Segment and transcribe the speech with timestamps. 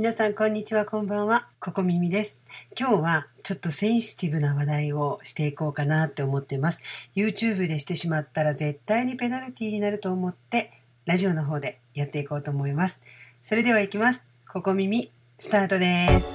[0.00, 1.46] 皆さんこんにちはこんばんは。
[1.60, 2.40] ここ耳です。
[2.74, 6.82] 今日はちょっとセンシティブな話題をしていこうかなって思ってます。
[7.14, 10.72] YouTube でしてしまったら絶対にペナルティーになると思って
[11.04, 13.02] ラジオの方でやっていこうと思います。
[13.42, 14.24] それでは行きます。
[14.50, 16.34] ここ耳スタートです。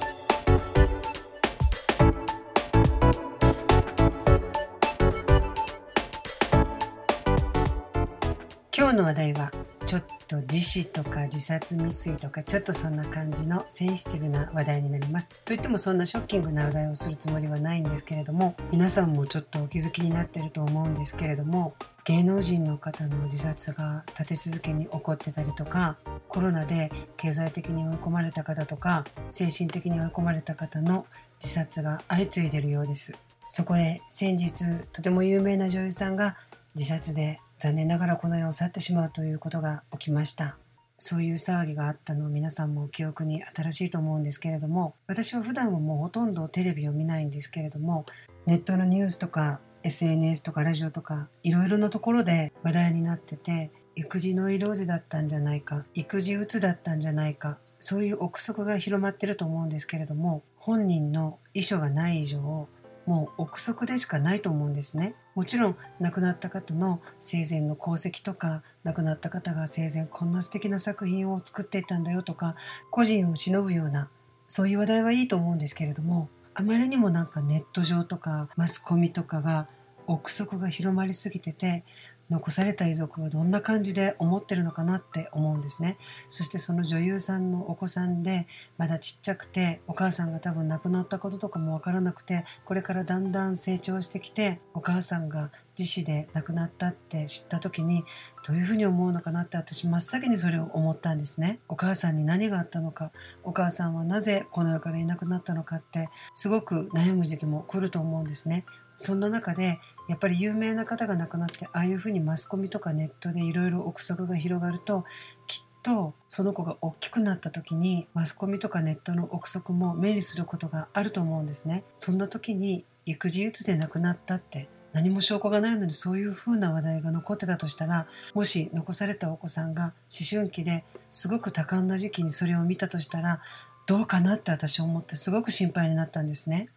[8.78, 9.50] 今日の話題は
[9.86, 15.28] ちょっと自死とか自殺未遂とかちょっとそんな感じのセンシティブな話題になります。
[15.44, 31.06] といってもそんなショッキングな話題をするつもりはないんですけれども皆さんもちょっとお気づきになってると思うんですけれども芸能人の方の自殺が立て続けに起こってたりとかコロナで経済的に追い込まれた方とか精神的に追い込まれた方の
[31.40, 33.16] 自殺が相次いでるようです。
[33.46, 36.36] そこで先日とても有名な女優さんが
[36.74, 40.56] 自殺で残念ながらこの世を去ってしまうということが起きました。
[40.98, 48.06] そういう騒ぎがあったのを皆さんも記憶に新しいと思うんですけれども私は普段はもうほとんどテレビを見ないんですけれども
[48.46, 62.68] ネットのニュースとか SNS とかラジオとかいろいろなところで話題になってて育児ノイローゼだったんじゃないか育児うつだったんじゃないかそういう憶測が広まってると思うんですけれども本人の遺書がない以上
[63.06, 65.14] もう憶測でしかないと思うんですね。
[65.34, 72.56] もちろん亡くなった方の生前の功績とか亡くなった方が生前こんな素敵な作品を作っていたんだよとか
[72.90, 74.10] 個人を偲ぶような
[74.48, 79.68] そういう話題はいいと思うんですけれどもあまりにもなんかネット上とかマスコミとかが
[80.06, 81.84] 憶測が広まりすぎてて
[82.30, 85.96] 残された遺族はどんな感じで思ってるのかなって思うんですね。
[86.28, 88.46] そしてその女優さんのお子さんで
[88.78, 98.04] まだちっちゃくてお母さんが多分亡くなったこととかもわからなくてこれからだんだん成長してきてお母さんが自死で亡くなったって知った時に
[98.46, 101.60] どういうふうに思うのかなって私真っ先にそれを思ったんですね。
[101.68, 103.12] お母さんに何があったのか
[103.44, 108.64] お母さんはなぜこの世からいなくなったのかってすごく悩む時期も来ると思うんですね。
[108.96, 115.04] そんな中でやっぱり有名な方が亡くなってああいうふうにマスコミとかネットでいろいろ憶測が広がると
[115.46, 121.84] きっとその子が大きくなった時にマスコミとかネットの憶測も目にすることがあると思うんですね。
[121.92, 133.42] そんな時に育児うつで亡くなったって何も証拠がないのにそういうふうな話題が残ってたとしたらもし残されたお子さんが思春期ですごく多感な時期にそれを見たとしたら
[133.86, 136.70] どうかなって私思ってすごく心配になったんですね。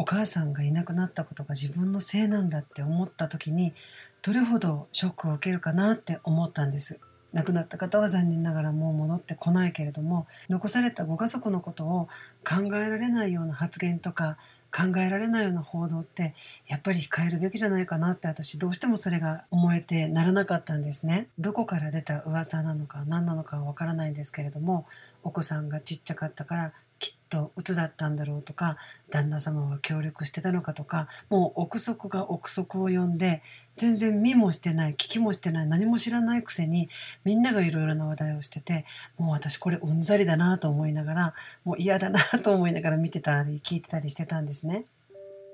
[0.00, 3.74] お母さんがいなくなったことが自分のせいなんだって思った時に
[4.22, 7.00] どれほどショックを受けるかなって思ったんです。
[7.34, 12.08] 亡くなった方は残念ながらもう戻ってこないけれども残されたご家族のことを
[12.48, 14.38] 考えられないような発言とか
[14.74, 16.34] 考えられないような報道って
[16.66, 21.28] やっぱり控えるべきじゃないかなって私どうしてもそれが思えてならなかったんですね。
[21.38, 24.86] どこから出た噂なのか何なのかはわからないんですけれども
[25.22, 28.76] お子さんがちっちゃかったからきっと鬱だったんだろうとか
[29.10, 33.42] 旦那様は協力してたのかとかもう憶測が憶測を呼んで
[33.76, 36.90] 全然見もしてない聞きもしてない何も知らないくせに
[37.24, 38.84] みんながいろいろな話題をしてて
[39.18, 41.34] もう私これうんざりだなと思いながら
[41.64, 44.84] もう嫌だなと思いながら見てたり聞いてたりしてたんですね。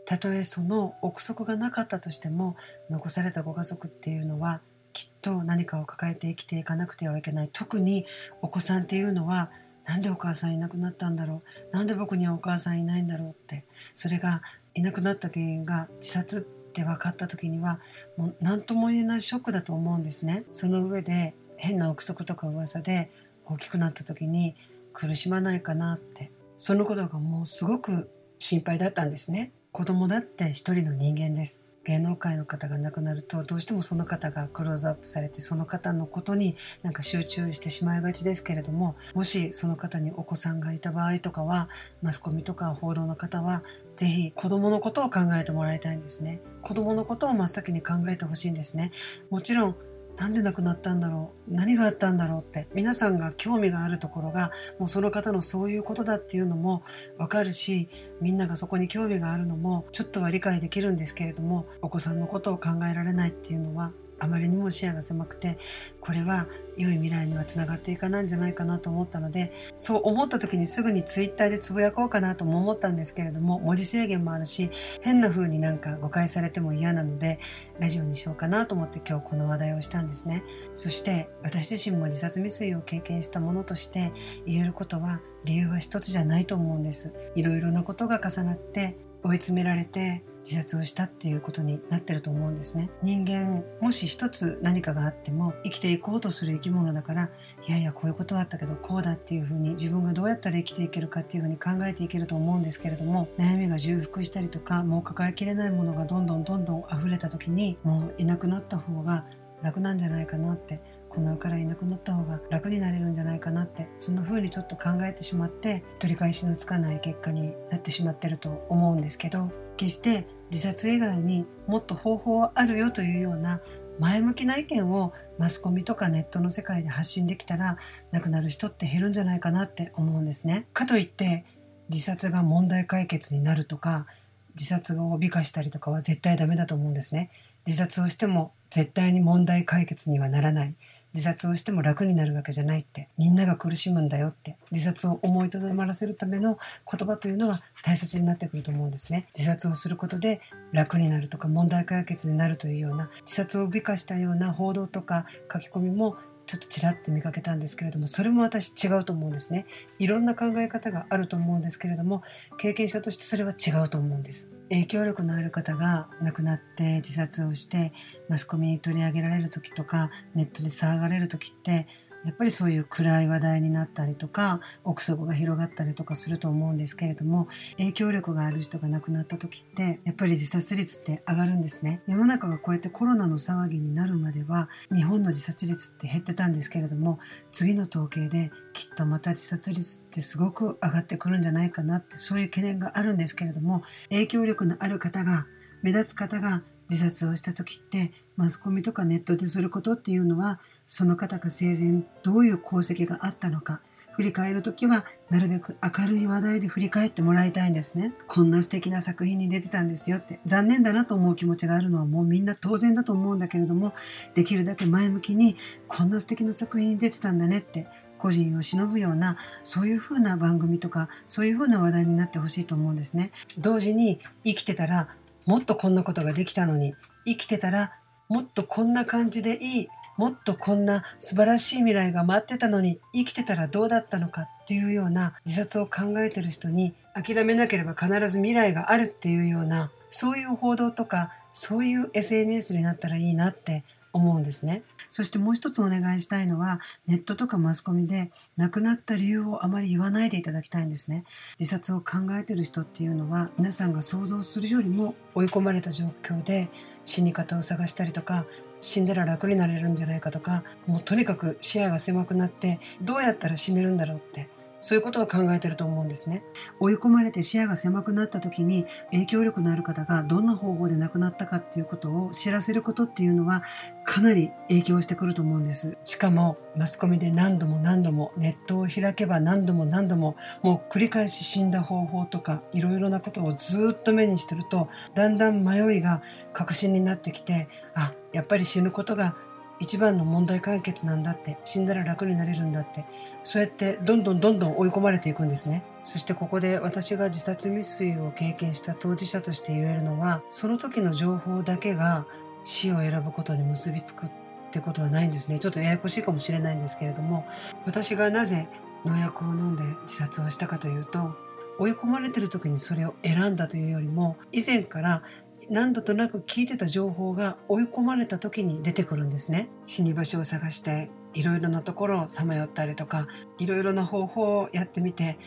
[0.05, 2.57] たとえその憶測がなかったとしても
[2.91, 4.61] 残されたご家族っていうのは
[4.93, 8.07] きっと何かを抱えて生きていかなくてはいけない特に
[8.41, 9.51] お子さんっていうのは
[9.87, 11.43] なんでお母さんいなくなったんだろ
[11.73, 11.77] う。
[11.77, 13.65] なんで僕にはお母さんいないんだろうって。
[13.95, 14.43] それが
[14.75, 17.81] いなくなった原因が自殺って分かった時には
[18.17, 20.45] もう何とも言えないショックだと思うんですね。
[20.51, 23.11] その上で変な憶測とか噂で
[23.45, 24.57] 大きくなった時に
[24.93, 26.33] 苦しまないかなって。
[26.57, 29.53] そのことがもうすごく心配だったんですね。
[29.73, 31.66] 子供だって一人の人間です。
[31.87, 41.69] 芸能界の方が亡くなるとどうしてもその方がクローズアップされてその方のことになんか集中してしまいがちですけれどももしその方にお子さんがいた場合とかは
[42.03, 43.63] マスコミとか報道の方は
[43.97, 46.41] ぜひ子供のことを考えてもらいたいんですね。
[46.63, 48.91] 子供のことを真っ先に考えてほしいんですね。
[49.31, 49.77] もちろん
[50.17, 51.55] なんで亡くなったんだろう？
[51.55, 56.83] 何があったんだろうって皆さんが興味があるところがもうその方のそういうことだっていうのも
[57.19, 57.89] わかるし
[58.21, 65.59] みんながそこに興味があるのもちょっとは理解できるんですけれどもお子さんのことを考えられないっていうのはあまりにも視野が狭くて
[66.01, 66.47] これは
[66.77, 74.71] 良い未来にはつながっていかないんじゃないかなと思ったのでそう思った時にすぐにツイッターでつぶやこうかなとも思ったんですけれども文字制限もあるし
[75.03, 77.39] 変な風になんか誤解されても嫌なので
[77.79, 80.43] ラジオにしようかなと思って今日この話題をしたんですね。
[80.75, 84.13] そして私自身も自殺未遂を経験したものとして
[84.45, 87.15] 言えることは理由は一つじゃないと思うんです。
[87.35, 92.89] いろいろなことが重なって追い詰められて自殺をしたっていうことになってると思うんですね。
[93.03, 97.31] 人間もし一つ何かがあっても生きていこうとする生き物だから
[97.67, 109.25] いやいやこういうことがあったけどこうだっていうふうに自分がどうやったら生きていけるかっていうふうに考えていけると思うんですけれども悩みが重複したりとかもう抱えきれないものがどんどんどんどん溢れた時にもういなくなった方が
[109.63, 123.61] 楽なんじゃないかなってこの世からいなくなった方が楽になれるんじゃないかなってそんな風にちょっと考えてしまって取り返しのつかない結果になってしまってると思うんですけど決して自殺以外にもっと方法はあるよというような
[123.99, 127.79] 前向きな意見をマスコミとかネットの世界で発信できたら
[128.13, 130.67] 亡くなる人って減るんじゃないかなって思うんですね。
[130.73, 131.45] かといって
[131.89, 134.07] 自殺が問題解決になるとか
[134.55, 137.31] 自殺を美化したりとかは絶対ダメだと思うんですね。
[137.67, 140.75] 自殺をしても絶対に問題解決にはならない。
[141.17, 143.09] 自殺をしても楽になるわけじゃないって。
[143.17, 144.59] みんなが苦しむんだよって。
[144.71, 146.59] 自殺を思いとどまらせるための
[146.91, 149.27] 言葉というのが大切になってくると思うんですね。
[149.35, 150.43] 自殺をすることで
[150.73, 159.67] 楽になるとか問題解決になるというような自殺を美化したような報道とか書き込みもちょっとちらって見かけたんですけれどもそれも私違うと思うんですね。
[159.99, 162.23] いろんな考え方があると思うんですけれども
[162.59, 164.53] 経験者としてそれは違うと思うんです。
[164.69, 167.93] 影響力のある方が亡くなって自殺をして
[168.29, 171.87] マスコミに取り上げられる時とかネットで騒がれる時って
[172.25, 177.49] やっぱりそういう暗い話題になったりとか憶測が広がったりとかすると思うんですけれども
[177.79, 182.03] 影響力がある人が亡くなった時ってやっぱり自殺率って上がるんですね。
[182.07, 187.19] 世の中がこうやってコロナの騒ぎになるまでは日本の自殺率って減ってたんですけれども
[187.53, 195.47] 次の統計できっとまた自殺率ってすごく上がってくるんじゃないかなってそういう懸念があるんですけれども影響力のある方が
[195.83, 203.81] 目立つ方が自殺をした時ってマスコミとかネットですることっていうのはその方が生前どういう功績があったのか
[204.17, 208.15] 振り返る時はなるべく明るい話題で振り返ってもらいたいんですね。
[208.27, 210.41] こんな素敵な作品に出てたんですよって。
[210.47, 213.93] 残念だなと思う気持ちがあるのはもうみんな当然だと思うんだけれども、
[214.35, 215.57] できるだけ前向きに
[215.87, 223.33] こんな素敵な作品に出てたんだねって個人を忍ぶようなそういう風な番組とかそういう風な話題になってほしいと思うんですね。
[223.59, 225.09] 同時に生きてたら
[225.47, 226.95] もっとこんなことができたのに
[227.25, 227.93] 生きてたら
[228.29, 243.85] もっとこんな感じでいいもっとこんな素晴らしい未来が待ってたのに生きてたらどうだったのかっていうような自殺を考えてる人に諦めなければ必ず未来があるっていうようなそういう報道とかそういう SNS になったらいいなって
[244.17, 244.83] 思うんですね。
[245.09, 251.25] そしてもう一つお願いしたいのはネットとかマスコミで亡くなった理由をあまり言わないでいただきたいんですね。
[251.59, 256.69] 自殺を考えてる人っていうのは皆さんが想像するよりも追い込まれた状況で
[257.05, 258.47] 死に方を探したりとか
[258.81, 264.49] 死んだら楽になれるんじゃないかとかもうとにかく視野が狭くなってどうやったら死ねるんだろうって
[264.87, 266.45] そういうことを考えてると思うんですね。
[266.79, 273.63] 追い込まれて視野が狭くなった時に影響力のある方がどんな方法で亡くなったかっていうことを知らせることっていうのは
[274.05, 275.99] かなり影響してくると思うんです。
[276.05, 286.23] しかもマスコミで何度も何度もネットを開けば何度も何度ももう繰り返し死んだ方法とかいろいろなことをずっと目にしてるとだんだん迷いが
[286.53, 289.35] 確信になってきてあやっぱり死ぬことが
[289.79, 293.05] 一番の問題解決なんだって死んだら楽になれるんだって
[293.43, 295.83] そうやってどんどんどんどん追い込まれていくんですね。
[296.05, 302.27] そしてここで私が自殺未遂を経験した当事者として言えるのはその時の情報だけが
[302.65, 304.31] 死を選ぶことに結びつくっ
[304.71, 305.59] てことはないんですね。
[305.59, 307.47] ちょっとややこしいかもしれないんですけれども
[307.85, 308.69] 私がなぜ
[309.05, 311.37] 農薬を飲んで自殺をしたかというと
[311.79, 315.23] 追い込まれてる時にそれを選んだというよりも以前から
[315.71, 319.69] 何度となく聞いてた情報が追い込まれた時に出てくるんですね。
[319.87, 325.39] 死に場所を探していろいろなところをさまよったりとかいろいろな方法をやってみて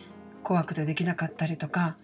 [0.44, 1.98] 怖くてできなかったりとか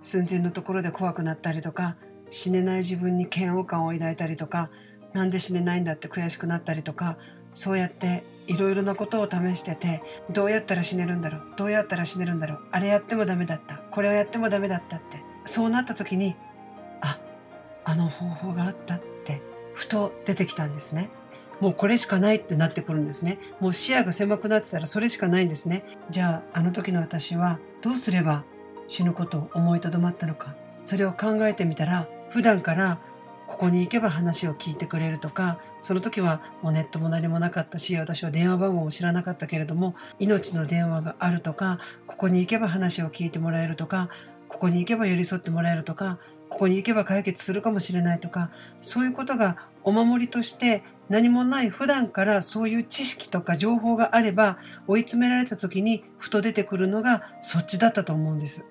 [0.00, 1.96] 寸前のところで怖くなったりとか
[2.28, 4.70] 死ねない自分に嫌悪感を抱いたりとか
[5.12, 7.18] なんで死ねないんだって悔しくなったりとか
[7.52, 16.36] そうやっていろいろなことを試しててどうやったら死ねるんだろうどうやったら死ねるんだろうあれやってもダメだったこれをやってもダメだったってそうなった時に
[17.84, 19.40] あの方法があったって
[19.74, 21.10] ふと出てきたんですね。
[21.60, 23.38] もうこれしかないってなってくるんですね。
[23.60, 25.84] もう視野が狭くなってたらそれしかないんですね。
[26.08, 28.44] じゃああの時の私はどうすれば
[28.88, 30.54] 死ぬことを思いとどまったのか。
[30.84, 32.98] それを考えてみたら普段から
[33.46, 44.08] ここに行けば話を聞いてくれるとかその時はもうネットも何もなかったし私は電話番号も知らなかったけれども命の電話があるとかここに行けば話を聞いてもらえるとか
[44.46, 46.18] ここに行けば寄り添ってもらえるとか
[46.50, 48.50] ここに行けば解決するかもしれないとか
[48.82, 58.66] そういうことがお守りとして何もない普段からそういう知識とか情報があれば追い詰められた時にふと出てくるのがそっちだったと思うんです。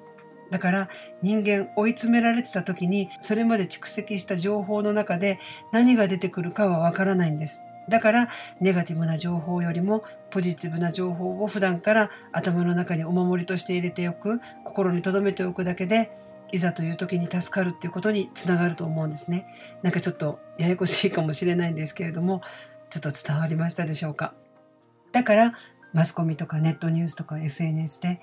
[0.49, 0.89] だから
[1.21, 5.39] 人間追い詰められてた時にそれまで蓄積した情報の中で
[5.71, 7.61] 何が出てくるかはわからないんです。
[7.89, 8.29] だから
[8.61, 16.11] ネガティブな情報よりもポジティブな情報を普段から頭の中にお守りとして入れておく心に留めておくだけで
[16.51, 19.45] いざという時に助かるっていうことにつながると思うんですね。
[19.83, 22.41] なんかちょっとややこしいかもしれないんですけれども
[22.89, 24.33] ちょっと伝わりましたでしょうか。
[25.11, 25.53] だから
[25.93, 28.21] マスコミとかネットニュースとか SNS で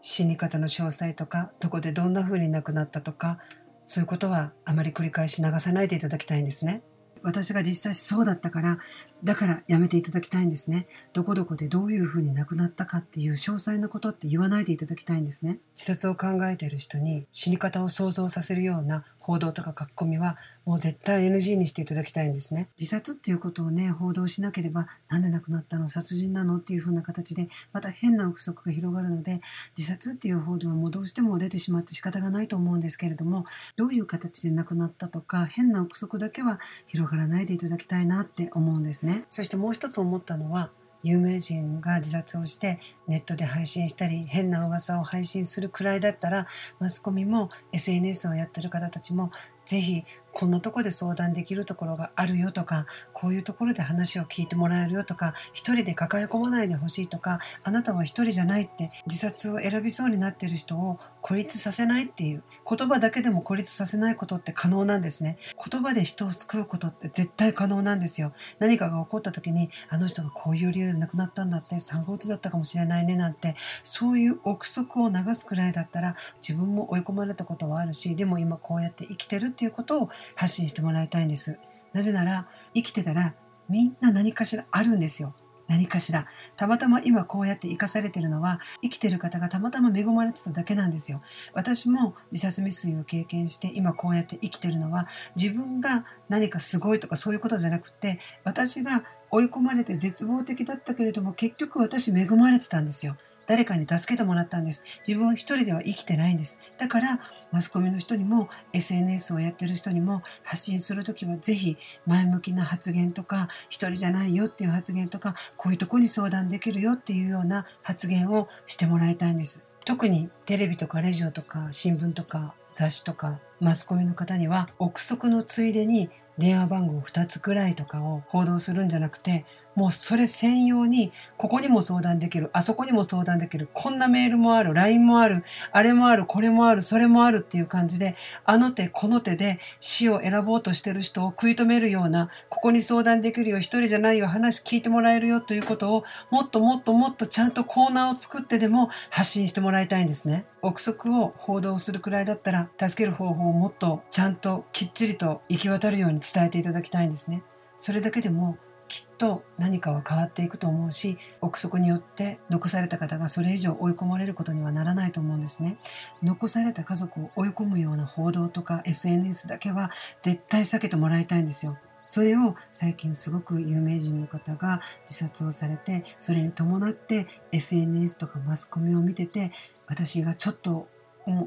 [0.00, 3.38] 死に方の詳細とかどこでどんな風に亡くなったとか
[3.86, 6.82] そういうことはあまり繰り返し流さないでいただきたいんですね。
[7.22, 8.78] 私が実際そうだったから、
[9.22, 10.86] だからやめていただきたいんですね。
[11.12, 15.58] どこどこでどういうふうに亡くなったかっていう詳細なことって言わないでいただきたいんですね。
[15.74, 22.68] 自殺を考えている人に死に方を想像させるような報道とか書き込みはもう絶対 NG にしていただきたいんですね。
[22.78, 25.88] 自殺っていうことをね、報道しなければなんで亡くなったの？
[25.88, 26.56] 殺人なの？
[26.56, 29.40] っていうふうな形でまた変な憶測が広がるので
[29.76, 33.44] 自殺っていう報道はもうどうしても出てしまって仕方がないと思うんですけれども
[33.76, 39.24] どういう形で亡くなったとか変な憶測だけは広がらないでいただきたいなって思うんですね。
[39.28, 40.70] そしてもう一つ思ったのは
[41.02, 42.78] 有名人が自殺をして
[43.08, 46.46] ネットで配信したり変な噂を配信するくらいだったら
[46.78, 49.30] マスコミも SNS をやってる方たちも
[49.64, 65.38] ぜひこんなとこで相談できるところがあるよとかこういうところで話を聞いてもらえるよとか一人で抱え込まないでほしいとかあなたは一人じゃないって自殺を選びそうになってる人を孤立させないっていう言葉だけでも孤立させないことって可能なんですね。
[65.70, 68.32] 言葉で人を救うことって絶対可能なんですよ。
[68.58, 81.58] 何かが起こった時にあの人がこういう理由で亡くなったんだって産後うつだったかもしれないねなんてそういう憶測を流すくらいだったら自分も追い込まれたことはあるしでも今こうやって生きてるっていうことを発信してもらいたいんです。
[81.92, 83.34] なぜなら生きてたら
[83.68, 85.34] みんな何かしらあるんですよ。
[85.70, 86.26] 何かしら。
[86.56, 91.22] たまたま今こうやって生かされてるのは生きてる方がたまたま恵まれてただけなんですよ。
[91.54, 103.16] 私も自殺未遂を経験して今こうやって生きてるのは自分が何かすごいとかそういうことじゃなくて私が追い込まれて絶望的だったけれども結局私恵まれてたんですよ。
[103.50, 104.84] 誰かに助けてもらったんです。
[105.04, 106.60] 自分一人では生きてないんです。
[106.78, 107.18] だから、
[107.50, 111.76] マスコミの人にも、SNS をやってる人にも、発信するときはぜひ、
[112.06, 119.66] 前向きな発言とか、一人じゃないよっていう発言とか、こういうとこに相談できるよっていうような発言をしてもらいたいんです。
[119.84, 129.44] 特にテレビとかレジオとか新聞とか雑誌とかマスコミの方には憶測のついでに電話番号2つくらいとかを報道するんじゃなくて
[129.76, 150.46] もうそれ専用にここにも相談できるあそこにも相談できるこんなメールもある LINE もあるあれもあるこれもあるそれもあるっていう感じであの手この手で死を選ぼうとしてる人を食い止めるようなここに相談できるよ一人じゃないよ話聞いてもらえるよということをもっともっともっとちゃんとコーナーを作ってでも発信してもらいたいんですね。
[150.62, 157.42] 憶測を報道するくらいだったら助ける方法をもっとちゃんときっちりと行き渡るように伝えていただきたいんですね。
[157.76, 158.58] それだけでも
[158.90, 165.78] きっと何かは変わっていくと思うし憶測によって残された方がそれ以上追い込まれることにはならないと思うんですね
[166.24, 179.52] 残された家族を追い込むような報道とか SNS だけは絶対避けてもらいたいんですよそれを最近すごく有名人の方が自殺をされてそれに伴って SNS とかマスコミを見てて
[179.86, 180.88] 私がちょっと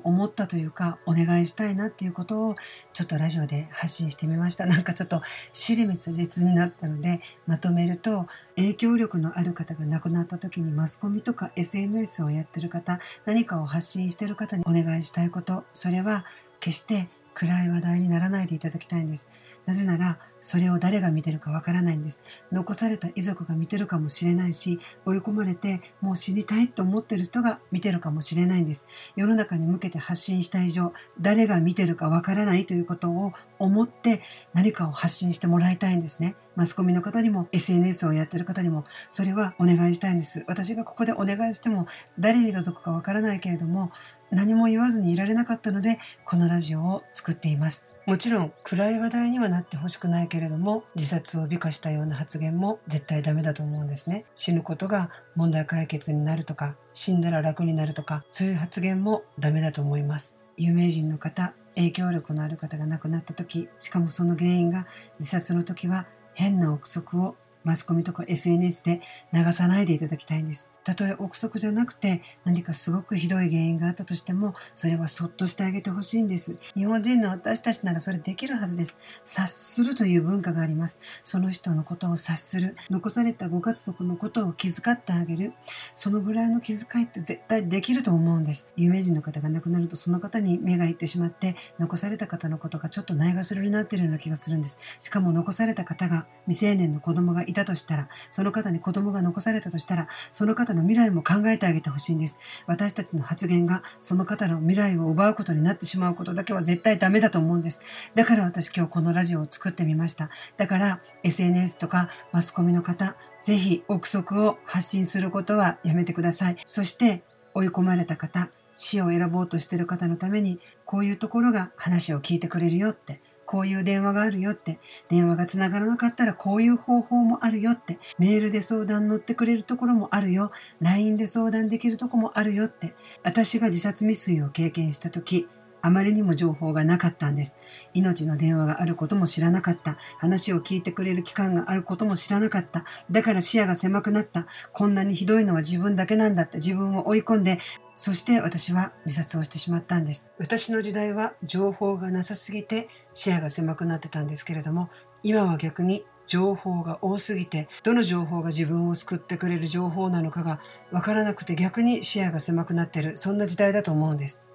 [0.04, 2.56] 思ったというかお願いしたいなっていうことを
[2.94, 4.66] ちょっとラジオで発信してみました。
[4.66, 5.22] なんかちょっと
[5.52, 16.26] 尻滅裂になったのでまとめると影響力のある方が亡くなった時にマスコミとか SNS をやってる方何かを発信してる方にお願いしたいことそれは
[16.60, 19.28] 決して暗い話題にならないでいただきたいんです。
[19.66, 22.22] なぜならそれを誰が見てるかわからないんです。
[22.52, 28.86] 残された遺族が見てるかもしれないし、追い込まれてもう死にたいと思ってる人が見てるかもしれないんです。
[29.16, 34.22] 世の中に向けて発信した以上、誰が見てるかわからないということを思って
[34.54, 36.36] 何かを発信してもらいたいんですね。
[36.56, 40.44] マスコミの方にも SNS をやってる方にもそれはお願いしたいんです。
[40.48, 41.88] 私がここでお願いしても
[42.20, 43.92] 誰に届くかわからないけれども
[44.30, 47.93] 何も言わずにいられなかったのでこのラジオを作っています。
[48.06, 54.26] もちろん暗い話題にはなってほしくないけれども自殺を美化したような発言も絶対ダメだと思うんですね。
[54.36, 60.38] 死ぬことが問題解決になるとか死んだら楽になるとかそういう発言もダメだと思います。
[60.58, 64.86] 有名人の方影響力のある方が亡くなった時しかもその原因が
[65.20, 70.72] 自殺の時は変な憶測をマスコミとか SNS で流さないでいただきたいんです。
[70.84, 76.58] たとえ憶測じゃなくて何かすごくひどい原因があったとしてもそれはそっとしてあげてほしいんです。
[76.76, 78.98] 日本人の私たちならそれできるはずです。
[79.26, 81.00] 察するという文化があります。
[81.24, 82.76] その人のことを察する。
[82.90, 85.54] 残されたご家族のことを気遣ってあげる。
[85.94, 88.72] そのぐらいの気遣いって絶対できると思うんです。
[88.76, 94.80] 有名人の方が亡くなるとその方に目がいってしまって残された方のことがちょっとないがしろになっているような気がするんです。
[95.00, 102.40] しかも残された方が未成年の子供がいたとしたらその方に子供が残されたとしたらその方の未来も考えてあげてほしいんです。
[102.68, 107.82] 私たちの発言がその方の未来を奪うことになってしまうことだけは絶対ダメだと思うんです。
[108.16, 110.30] だから私今日このラジオを作ってみました。
[110.58, 116.58] だから SNS とかマスコミの方ぜひ憶測を発信することはやめてください。
[116.66, 123.22] そして追い込まれた方死を選ぼうとしてる方のためにこういうところが話を聞いてくれるよって
[123.54, 124.80] こういう電話があるよって、
[125.10, 130.50] 電話がつながらなかったらこういう方法もあるよって、メールで相談乗ってくれるところもあるよ、
[130.82, 135.48] LINE で相談できるとこもあるよって、私が自殺未遂を経験した時、
[135.84, 137.58] あまりにも情報がなかったんです。
[137.94, 139.98] 命の電話があることも知らなかった。
[140.18, 142.86] 話を聞いてくれる機関があることも知らなかった。
[143.12, 144.48] だから視野が狭くなった。
[144.72, 147.60] こんなにひどいのは自分だけなんだって自分を追い込んで、
[147.94, 150.30] そして私は自殺をしてしまったんです。
[150.40, 154.90] 私の時代は情報がなさすぎて視野が狭くなってたんですけれども、
[155.22, 160.62] 今は逆に情報が多すぎて、どの情報が自分を救ってくれる情報なのかが
[160.94, 164.46] わからなくて逆に視野が狭くなってる、そんな時代だと思うんです。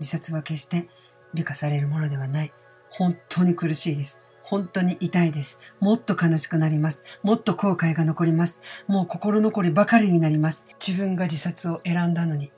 [0.00, 0.88] 自殺は決して
[1.34, 2.52] 美化されるものではない。
[2.90, 4.22] 本当に苦しいです。
[4.42, 5.60] 本当に痛いです。
[5.78, 7.02] もっと悲しくなります。
[7.22, 8.62] もっと後悔が残ります。
[8.86, 10.66] もう心残りばかりになります。
[10.84, 12.50] 自分が自殺を選んだのに、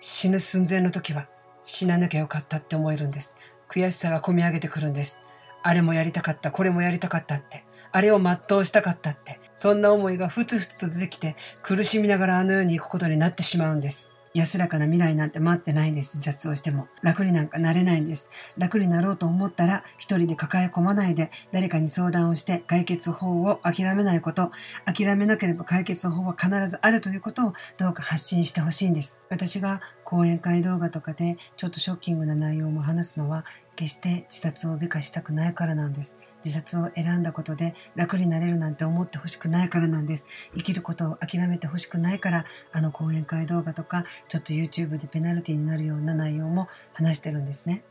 [0.00, 1.28] 死ぬ寸前の時は
[1.64, 3.38] 死ななきゃよかったって思えるんです。
[3.70, 5.22] 悔しさが込み上げてくるんです。
[5.62, 7.64] あれもやりたかった、これもやりたかったって。
[7.92, 9.40] あれを全うしたかったって。
[9.54, 14.09] そんな思いがふつふつと出てきて苦しみながらあの世に行くことになってしまうんです。
[14.32, 16.18] 安らかな未来なんて待ってないんです。
[16.18, 16.86] 自殺をしても。
[17.02, 18.28] 楽になんかなれないんです。
[18.56, 24.52] 楽になろうと思ったら、一人で抱え込まないで、誰かに相談をして解決法を諦めないこと、
[24.84, 29.20] 諦めなければ解決法は必ずあるということをどうか発信してほしいんです。
[29.30, 33.44] 私が講演会動画とかでちょっとショッキングな内容も話すのは、
[33.80, 36.18] 決して自殺を美化したくないからなんです。
[36.44, 40.26] 自殺を選んだことで楽になれるなんて思ってほしくないからなんです。
[40.54, 47.82] 生きることを諦めてほしくないから、あの講演会動画とか、ちょっと YouTube でペナルティになるような内容も話してるんですね。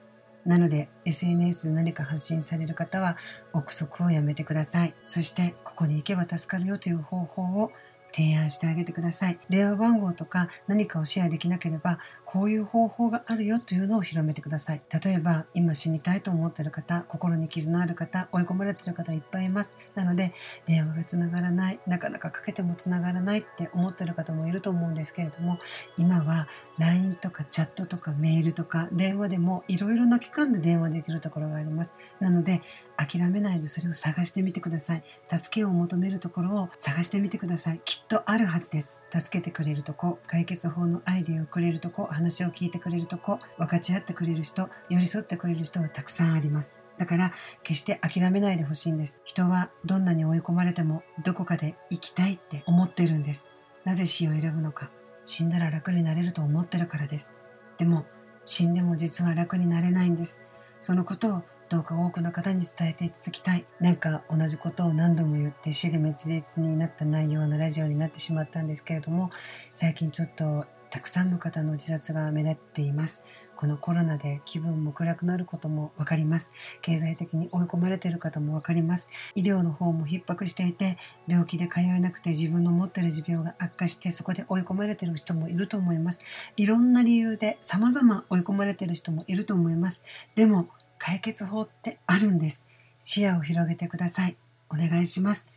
[0.46, 3.16] なので SNS で何か発信される方は
[3.54, 4.94] 憶測をやめてください。
[5.06, 7.72] そしてここに行けば助かるよという方法を
[8.12, 9.40] 提案してあげてください。
[9.50, 14.82] 電話番号とか何かをシェアできなければ、こういう方法があるよというのを広めてください。
[15.04, 19.76] 例えば、今死にたいと思ってる方、心に傷のある方、追い込まれてる方いっぱいいます。
[19.96, 20.34] なので、
[20.66, 25.60] 電話がつながらない、なかなかかけてもつながらないって思ってる方もいると思うんですけれども、
[25.98, 31.94] 今は LINE とかチャットとかメールとか電話でもいろいろな期間で電話できるところがあります。
[32.20, 32.62] なので、
[32.98, 35.04] 諦めないでそれを探してみてください。
[35.30, 37.82] 助けを求めるところを探してみてください。
[37.86, 39.02] きっとあるはずです。
[39.12, 46.76] 助けてくれるとこ、解決法のアイデアをくれるとこ、話を聞いてくれるとこ、分かち合ってくれる人、寄り添ってくれる人はたくさんあります。
[46.98, 47.32] だから
[47.64, 49.22] 決して諦めないでほしいんです。
[49.24, 53.50] 人はどんなに追い込まれてもどこかで生きたいって思ってるんです。
[53.86, 54.90] なぜ死を選ぶのか。
[55.24, 57.34] 死んだら楽になれると思ってるからです。
[57.78, 58.06] でも
[58.44, 60.42] 死んでも実は楽になれないんです。
[60.80, 63.66] そのことをどうか多くの方に伝えていただきたい。
[63.80, 69.30] なんか同じことを何度も言って死で滅裂になった内容のラジオになってしまったんですけれども、
[69.76, 73.24] 最近ちょっとたくさんの方の自殺が目立っています。
[73.56, 76.52] このコロナで気分も暗くなることもわかります。
[76.82, 79.08] 経済的に追い込まれている方もわかります。
[79.36, 86.22] 医療の方も逼迫していて、病気で通えなくて自分の持っている持病が悪化してそこで追い込まれている人もいると思います。
[86.58, 90.02] いろんな理由で様々追い込まれている人もいると思います。
[90.34, 90.70] でも
[91.00, 92.68] 解決法ってあるんです。
[93.00, 94.36] 視野を広げてください。
[94.70, 95.48] お願いします。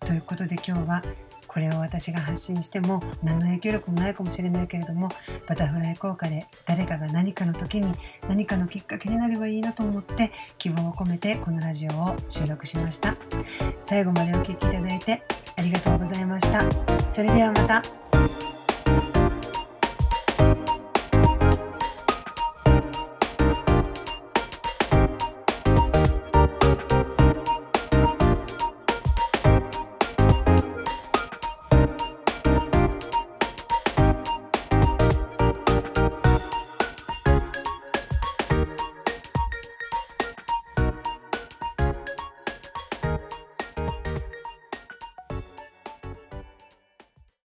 [0.00, 1.02] ということで今日は
[1.54, 5.08] これを私が発信しても何の影響力もないかもしれないけれども
[5.46, 7.94] バタフライ効果で誰かが何かの時に
[8.28, 13.16] 何かのきっかけになればいいなと思って希望を込めてこのラジオを収録しました
[13.84, 15.22] 最後までお聴きいただいて
[15.56, 16.64] ありがとうございました
[17.08, 18.03] それではまた